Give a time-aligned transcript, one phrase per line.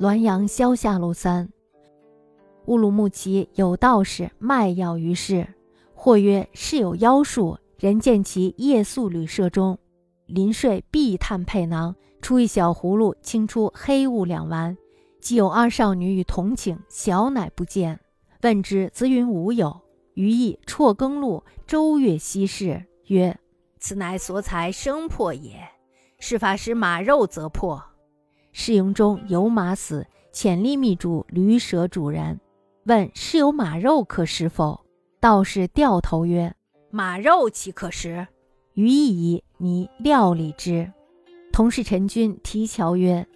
[0.00, 1.48] 滦阳萧下路三。
[2.66, 5.46] 乌鲁木齐有道士卖药于市，
[5.94, 9.78] 或曰是有妖术，人见其夜宿旅舍中，
[10.26, 14.76] 临睡必探佩囊，出一小葫芦，清出黑雾两丸。
[15.20, 18.00] 既有二少女与同寝，小乃不见。
[18.42, 19.80] 问之，则云无有。
[20.14, 23.38] 余意辍耕路，周越西市，曰
[23.78, 25.60] ：“此乃所采生破也。
[26.18, 27.82] 事发时马肉则破。
[28.56, 32.40] 市营中有马死，潜力密主驴舍主人。
[32.84, 34.86] 问是有马肉可食否？
[35.18, 36.54] 道士掉头曰：
[36.88, 38.28] 马肉岂可食？
[38.74, 40.92] 余意疑，你料理之。
[41.52, 43.26] 同是陈君提桥曰：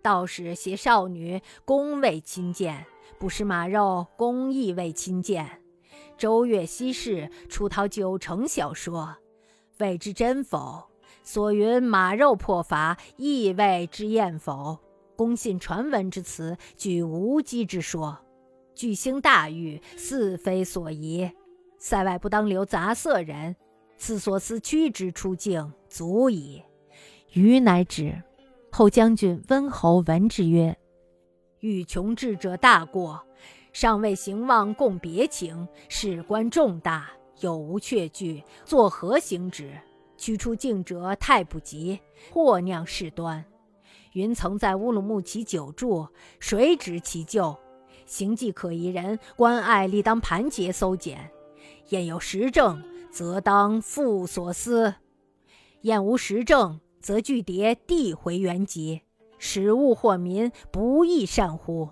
[0.00, 2.86] 道士携少女，公未亲见，
[3.18, 5.46] 不食马肉，公亦未亲见。
[6.16, 9.14] 周越西市出逃九成小说，
[9.76, 10.88] 未知真否？
[11.24, 14.78] 所云马肉破法，亦未知验否？
[15.16, 18.18] 公信传闻之词，举无稽之说。
[18.74, 21.30] 巨星大狱，似非所宜。
[21.78, 23.56] 塞外不当留杂色人，
[23.96, 26.62] 此所思驱之出境，足矣。
[27.32, 28.22] 余乃止。
[28.70, 30.76] 后将军温侯闻之曰
[31.60, 33.22] ：“欲穷志者大过。”
[33.72, 39.72] 尚未行望共别情，事关重大，有无确据，作何行止？
[40.16, 42.00] 驱出境者太不及，
[42.32, 43.44] 或酿事端。
[44.12, 47.58] 云曾在乌鲁木齐久住，谁知其咎？
[48.06, 51.30] 行迹可疑人，关爱立当盘结搜检。
[51.88, 54.94] 验有实证，则当复所思；
[55.82, 59.02] 验无实证，则据牒递回原籍，
[59.38, 61.90] 使物祸民，不亦善乎？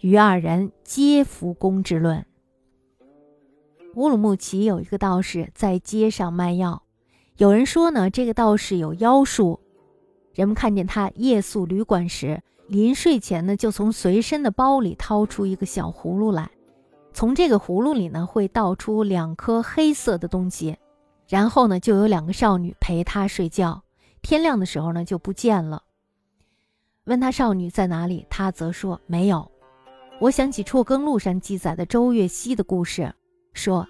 [0.00, 2.24] 于二人皆服公之论。
[3.94, 6.81] 乌鲁木齐有一个道士在街上卖药，
[7.42, 9.58] 有人说呢，这个道士有妖术。
[10.32, 16.48] 人们看见他夜宿旅馆时，临睡前呢，就从随身的包里掏出一个小葫芦来，
[17.12, 20.76] 从这个葫芦里呢，会倒出两颗黑色的东西，
[21.26, 23.82] 然后呢，就有两个少女陪他睡觉。
[24.22, 25.82] 天亮的时候呢，就不见了。
[27.06, 29.50] 问他少女在哪里，他则说没有。
[30.20, 33.12] 我想起《辍耕录》上记载的周越溪的故事，
[33.52, 33.84] 说，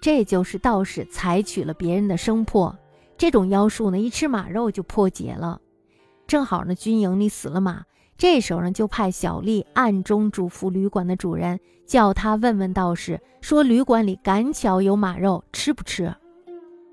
[0.00, 2.76] 这就是道士采取了别人的生魄，
[3.18, 5.60] 这种妖术呢，一吃马肉就破解了。
[6.26, 7.82] 正好呢，军营里死了马，
[8.16, 16.14] 这时候呢，就派小吏暗中嘱咐旅馆的主人，叫他问问道士，说旅馆里赶巧有马肉，吃不吃？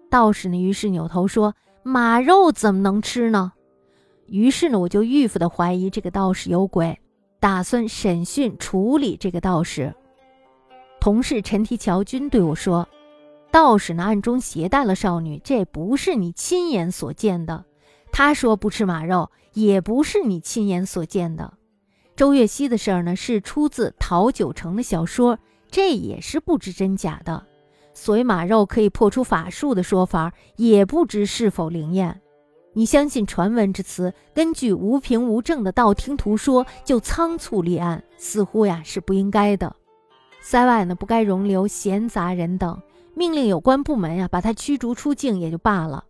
[0.09, 1.53] 道士呢，于是扭头说
[1.83, 3.53] ：“马肉怎么能吃呢？”
[4.25, 6.99] 于是呢，我就愈发的怀疑这个道士有鬼。
[7.37, 9.93] 打算审讯处理这个道士。
[10.99, 12.87] 同事陈提乔军对我说
[13.55, 17.63] ：“道士呢暗中携带了少女，这不是你亲眼所见的。
[18.11, 21.53] 他说不吃马肉，也不是你亲眼所见的。
[22.17, 25.39] 周月熙的事儿呢，是出自陶九成的小说，
[25.71, 27.45] 这也是不知真假的。
[27.93, 32.19] 所谓马肉可以破除法术的说法，也不知是否灵验。”
[32.75, 39.73] 你相信传闻之词，根据无凭无证的道听途说就仓促立案，似乎呀是不应该的。
[40.41, 42.81] 塞外呢不该容留闲杂人等，
[43.15, 46.03] 命令有关部门呀把他驱逐出境也就罢了。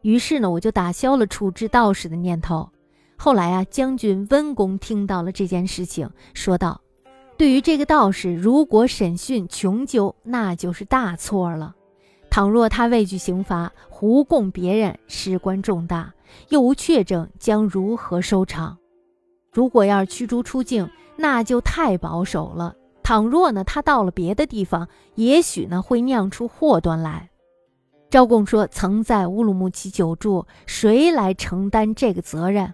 [0.00, 2.68] 于是呢我就打消了处置道士的念头。
[3.16, 6.80] 后来啊将军温公听到了这件事情，说道
[7.38, 11.76] ：“对于这个道士，如果审讯穷究，那就是大错了。”
[12.30, 16.14] 倘若他畏惧刑罚，胡供别人，事关重大，
[16.48, 18.78] 又无确证，将如何收场？
[19.52, 22.74] 如果要是驱逐出境，那就太保守了。
[23.02, 27.30] 倘若呢，他到了别的地方，也许呢会酿出祸端来。
[28.10, 32.72] 赵贡说：“曾在乌鲁木齐久住，谁来承担这个责任？”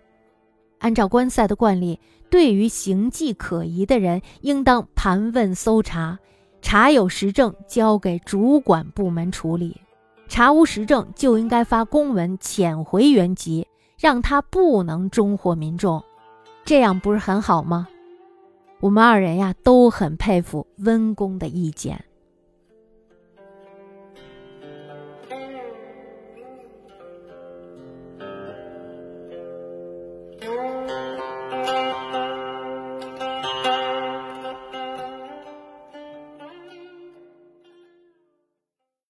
[0.80, 6.18] 按照关塞的惯例，对于行迹可疑的人，应当盘问搜查。
[6.60, 9.70] 查有实证，交给主管部门处理；
[10.26, 13.66] 查无实证，就应该发公文遣回原籍，
[13.96, 16.02] 让他不能中获民众。
[16.64, 17.86] 这样不是很好吗？
[18.80, 22.04] 我们二人呀，都很佩服温公的意见。